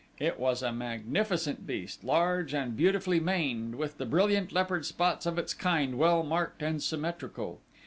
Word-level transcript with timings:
It 0.17 0.39
was 0.39 0.63
a 0.63 0.71
magnificent 0.73 1.67
beast, 1.67 2.03
large 2.03 2.55
and 2.55 2.75
beautifully 2.75 3.19
maned, 3.19 3.75
with 3.75 3.99
the 3.99 4.05
brilliant 4.07 4.51
leopard 4.51 4.83
spots 4.83 5.27
of 5.27 5.37
its 5.37 5.53
kind 5.53 5.95
well 5.95 6.23
marked 6.23 6.63
and 6.63 6.81
symmetrical. 6.81 7.59